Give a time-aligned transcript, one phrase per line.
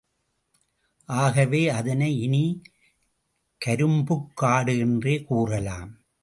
[1.05, 2.61] ஆகவே, அதனை இனி
[3.65, 6.01] கரும்புக்காடு என்றே கூறலாம்.